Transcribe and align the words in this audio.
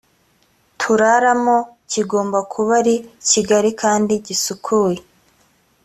turaramo 0.79 1.57
kigomba 1.91 2.39
kuba 2.53 2.71
ari 2.81 2.95
kigari 3.29 3.71
kandi 3.81 4.13
gisukuye 4.25 4.99